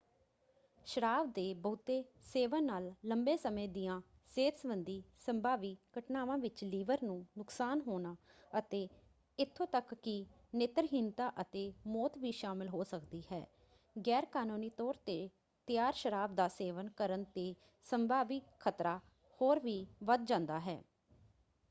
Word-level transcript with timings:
ਸ਼ਰਾਬ 0.87 1.31
ਦੇ 1.31 1.53
ਬਹੁਤੇ 1.53 2.03
ਸੇਵਨ 2.23 2.63
ਨਾਲ 2.63 2.91
ਲੰਬੇ 3.05 3.35
ਸਮੇਂ 3.37 3.67
ਦੀਆਂ 3.69 3.99
ਸਿਹਤ 4.35 4.57
ਸਬੰਧੀ 4.57 5.01
ਸੰਭਾਵੀ 5.17 5.75
ਘਟਨਾਵਾਂ 5.99 6.37
ਵਿੱਚ 6.37 6.63
ਲਿਵਰ 6.63 7.03
ਨੂੰ 7.03 7.25
ਨੁਕਸਾਨ 7.37 7.81
ਹੋਣਾ 7.81 8.15
ਅਤੇ 8.59 8.87
ਇੱਥੋਂ 9.39 9.67
ਤੱਕ 9.67 9.93
ਕਿ 9.93 10.25
ਨੇਤਰਹੀਨਤਾ 10.55 11.31
ਅਤੇ 11.41 11.71
ਮੌਤ 11.87 12.17
ਵੀ 12.17 12.31
ਸ਼ਾਮਲ 12.31 12.69
ਹੋ 12.69 12.83
ਸਕਦੀ 12.83 13.21
ਹੈ। 13.31 13.45
ਗੈਰਕਾਨੂੰਨੀ 13.95 14.69
ਤੌਰ 14.69 14.95
'ਤੇ 15.05 15.29
ਤਿਆਰ 15.67 15.93
ਸ਼ਰਾਬ 15.93 16.35
ਦਾ 16.35 16.47
ਸੇਵਨ 16.47 16.89
ਕਰਨ 16.89 17.23
'ਤੇ 17.23 17.53
ਸੰਭਾਵੀ 17.87 18.41
ਖ਼ਤਰਾ 18.59 18.99
ਹੋਰ 19.41 19.59
ਵੀ 19.59 19.85
ਵੱਧ 20.03 20.25
ਜਾਂਦਾ 20.25 20.59
ਹੈ। 20.59 20.81